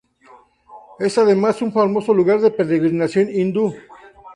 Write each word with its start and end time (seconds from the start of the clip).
Es 0.97 1.19
además 1.19 1.61
un 1.61 1.71
famoso 1.71 2.11
lugar 2.11 2.41
de 2.41 2.49
peregrinación 2.49 3.29
hindú. 3.31 3.75